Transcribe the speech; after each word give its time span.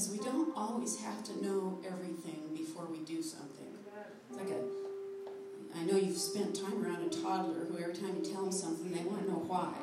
because 0.00 0.18
we 0.18 0.24
don't 0.24 0.56
always 0.56 0.98
have 1.00 1.22
to 1.22 1.44
know 1.44 1.78
everything 1.86 2.40
before 2.56 2.86
we 2.86 3.00
do 3.00 3.22
something. 3.22 3.66
It's 4.30 4.38
like 4.38 4.48
a, 4.48 5.78
I 5.78 5.84
know 5.84 5.98
you've 5.98 6.16
spent 6.16 6.54
time 6.54 6.82
around 6.82 7.02
a 7.02 7.10
toddler 7.10 7.66
who 7.66 7.78
every 7.78 7.92
time 7.92 8.16
you 8.16 8.32
tell 8.32 8.42
them 8.42 8.52
something, 8.52 8.90
they 8.90 9.02
want 9.02 9.24
to 9.24 9.30
know 9.30 9.44
why. 9.46 9.74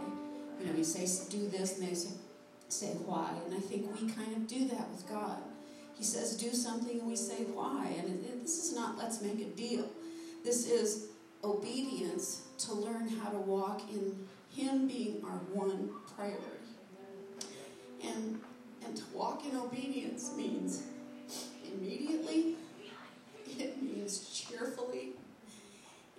You 0.60 0.66
know, 0.66 0.78
you 0.78 0.84
say, 0.84 1.06
do 1.30 1.48
this, 1.50 1.78
and 1.78 1.88
they 1.88 1.94
say, 1.94 2.16
say 2.68 2.88
why. 3.06 3.30
And 3.46 3.54
I 3.54 3.60
think 3.60 3.92
we 4.02 4.10
kind 4.10 4.36
of 4.36 4.48
do 4.48 4.68
that 4.70 4.90
with 4.90 5.08
God. 5.08 5.38
He 5.96 6.04
says, 6.04 6.36
do 6.36 6.52
something, 6.52 7.00
and 7.00 7.08
we 7.08 7.16
say 7.16 7.44
why. 7.54 7.94
And 8.00 8.08
it, 8.08 8.28
it, 8.28 8.42
this 8.42 8.58
is 8.58 8.76
not 8.76 8.98
let's 8.98 9.22
make 9.22 9.40
a 9.40 9.50
deal. 9.50 9.86
This 10.44 10.68
is 10.68 11.10
obedience 11.44 12.42
to 12.60 12.74
learn 12.74 13.08
how 13.08 13.30
to 13.30 13.38
walk 13.38 13.82
in 13.92 14.16
Him 14.56 14.88
being 14.88 15.24
our 15.24 15.38
one 15.54 15.92
priority. 16.16 16.42
And, 18.04 18.40
and 18.86 18.96
to 18.96 19.04
walk 19.14 19.36
obedience 19.56 20.32
means 20.36 20.84
immediately, 21.66 22.56
it 23.58 23.82
means 23.82 24.30
cheerfully, 24.30 25.14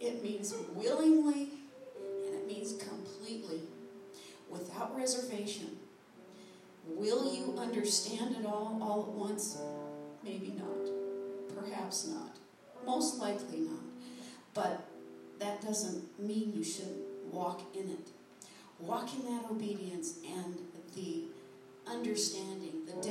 it 0.00 0.22
means 0.22 0.54
willingly, 0.74 1.50
and 2.26 2.34
it 2.34 2.46
means 2.46 2.74
completely, 2.82 3.62
without 4.48 4.96
reservation. 4.96 5.76
Will 6.86 7.34
you 7.34 7.58
understand 7.58 8.36
it 8.38 8.46
all 8.46 8.78
all 8.80 9.02
at 9.02 9.08
once? 9.08 9.58
Maybe 10.24 10.54
not. 10.56 11.62
Perhaps 11.62 12.08
not. 12.08 12.36
Most 12.86 13.18
likely 13.18 13.60
not. 13.60 13.82
But 14.54 14.86
that 15.38 15.60
doesn't 15.60 16.18
mean 16.18 16.52
you 16.54 16.64
shouldn't 16.64 17.04
walk 17.30 17.62
in 17.74 17.90
it. 17.90 18.08
Walk 18.80 19.10
in 19.14 19.24
that 19.24 19.50
obedience 19.50 20.14
and 20.26 20.56
the 20.94 21.24
understanding, 21.86 22.86
the 22.86 23.07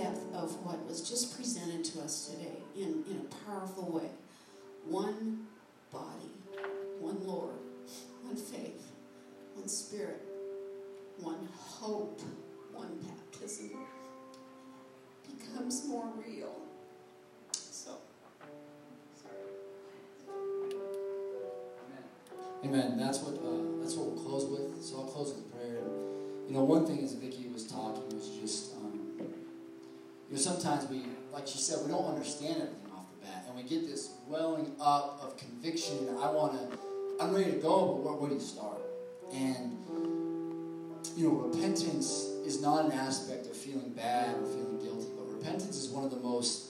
was 0.97 1.07
just 1.07 1.35
presented 1.35 1.83
to 1.83 2.01
us 2.01 2.27
today 2.27 2.57
in, 2.75 3.03
in 3.07 3.21
a 3.21 3.45
powerful 3.45 3.91
way. 3.91 4.09
One 4.85 5.45
body, 5.91 6.31
one 6.99 7.23
Lord, 7.23 7.53
one 8.23 8.35
faith, 8.35 8.91
one 9.53 9.67
spirit, 9.67 10.23
one 11.19 11.47
hope, 11.55 12.19
one 12.73 12.97
baptism 13.03 13.77
becomes 15.27 15.85
more 15.87 16.09
real. 16.27 16.55
So, 17.51 17.91
Amen. 22.63 22.81
Amen. 22.85 22.97
That's 22.97 23.19
what 23.19 23.35
uh, 23.35 23.83
that's 23.83 23.93
what 23.93 24.07
we'll 24.07 24.23
close 24.23 24.45
with. 24.45 24.83
So 24.83 24.97
I'll 24.97 25.03
close 25.03 25.35
with 25.35 25.53
prayer. 25.53 25.83
You 26.47 26.53
know, 26.53 26.63
one 26.63 26.87
thing 26.87 27.03
as 27.03 27.13
Vicki 27.13 27.49
was 27.53 27.67
talking 27.67 28.03
was 28.09 28.29
just, 28.41 28.73
um, 28.77 29.07
you 30.29 30.35
know, 30.35 30.41
sometimes 30.41 30.89
we, 30.89 31.03
like 31.31 31.47
she 31.47 31.57
said, 31.57 31.79
we 31.83 31.91
don't 31.91 32.05
understand 32.05 32.61
everything 32.61 32.91
off 32.93 33.05
the 33.11 33.25
bat, 33.25 33.45
and 33.47 33.55
we 33.55 33.63
get 33.63 33.87
this 33.87 34.11
welling 34.27 34.75
up 34.79 35.19
of 35.23 35.37
conviction. 35.37 36.09
I 36.21 36.29
want 36.29 36.53
to, 36.53 36.77
I'm 37.21 37.33
ready 37.33 37.51
to 37.51 37.57
go, 37.57 37.93
but 37.93 38.03
where, 38.03 38.13
where 38.13 38.29
do 38.29 38.35
you 38.35 38.41
start? 38.41 38.81
And 39.33 39.77
you 41.15 41.29
know, 41.29 41.35
repentance 41.35 42.25
is 42.45 42.61
not 42.61 42.85
an 42.85 42.91
aspect 42.91 43.47
of 43.47 43.57
feeling 43.57 43.91
bad 43.91 44.35
or 44.35 44.45
feeling 44.45 44.79
guilty, 44.79 45.07
but 45.17 45.27
repentance 45.33 45.77
is 45.77 45.89
one 45.89 46.03
of 46.03 46.11
the 46.11 46.17
most 46.17 46.66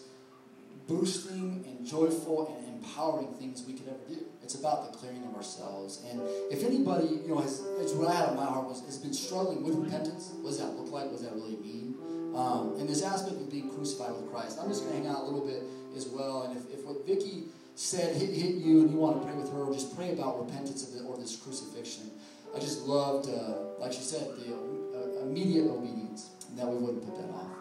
boosting 0.88 1.64
and 1.68 1.86
joyful 1.86 2.56
and 2.58 2.76
empowering 2.76 3.34
things 3.34 3.64
we 3.68 3.74
could 3.74 3.88
ever 3.88 4.08
do. 4.08 4.26
It's 4.42 4.56
about 4.56 4.92
the 4.92 4.98
clearing 4.98 5.24
of 5.28 5.36
ourselves. 5.36 6.04
And 6.10 6.22
if 6.50 6.64
anybody, 6.64 7.08
you 7.08 7.28
know, 7.28 7.40
has, 7.40 7.62
it's 7.80 7.94
what 7.94 8.10
I 8.10 8.16
had 8.16 8.30
in 8.30 8.36
my 8.36 8.46
heart 8.46 8.68
was 8.68 8.86
has 8.86 8.98
been 8.98 9.14
struggling 9.14 9.64
with 9.64 9.76
repentance. 9.76 10.32
What 10.42 10.52
does 10.52 10.60
that 10.60 10.72
look 10.78 10.92
like? 10.92 11.06
What 11.06 11.20
does 11.20 11.24
that 11.24 11.34
really 11.34 11.58
mean? 11.58 11.96
Um, 12.34 12.78
and 12.80 12.88
this 12.88 13.04
aspect 13.04 13.36
of 13.36 13.52
being 13.52 13.70
crucified 13.70 14.12
with 14.16 14.32
Christ. 14.32 14.58
I'm 14.62 14.70
just 14.70 14.84
going 14.84 14.96
to 14.96 15.04
hang 15.04 15.16
out 15.16 15.24
a 15.24 15.26
little 15.26 15.46
bit 15.46 15.64
as 15.96 16.08
well. 16.08 16.44
And 16.44 16.56
if, 16.56 16.80
if 16.80 16.86
what 16.86 17.06
Vicki 17.06 17.46
said 17.76 18.16
hit, 18.16 18.30
hit 18.30 18.56
you 18.56 18.82
and 18.82 18.92
you 18.92 18.98
want 18.98 19.20
to 19.20 19.28
pray 19.28 19.36
with 19.36 19.52
her, 19.52 19.66
just 19.74 19.96
pray 19.96 20.14
about 20.14 20.40
repentance 20.40 20.84
the, 20.86 21.04
or 21.04 21.18
this 21.18 21.36
crucifixion. 21.36 22.10
I 22.56 22.60
just 22.60 22.88
loved, 22.88 23.28
uh, 23.30 23.80
like 23.80 23.92
she 23.92 24.02
said, 24.02 24.28
the 24.38 24.54
uh, 24.54 25.26
immediate 25.26 25.68
obedience, 25.68 26.30
that 26.56 26.68
we 26.68 26.78
wouldn't 26.78 27.06
put 27.06 27.18
that 27.18 27.34
off. 27.34 27.52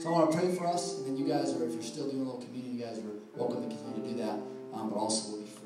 So 0.00 0.08
I 0.08 0.12
want 0.12 0.32
to 0.32 0.38
pray 0.38 0.54
for 0.54 0.66
us, 0.66 0.96
and 0.96 1.06
then 1.06 1.16
you 1.18 1.30
guys 1.30 1.52
are, 1.52 1.62
if 1.62 1.74
you're 1.74 1.82
still 1.82 2.08
doing 2.08 2.22
a 2.22 2.24
little 2.24 2.40
community, 2.40 2.72
you 2.74 2.82
guys 2.82 2.96
are 3.00 3.12
welcome 3.36 3.68
to 3.68 3.76
continue 3.76 4.00
to 4.00 4.14
do 4.14 4.22
that, 4.24 4.40
um, 4.72 4.88
but 4.88 4.96
also 4.96 5.32
we'll 5.32 5.42
be. 5.42 5.59